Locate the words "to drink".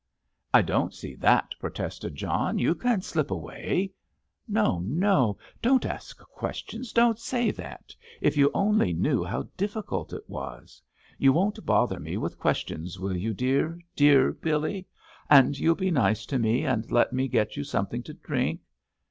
18.01-18.61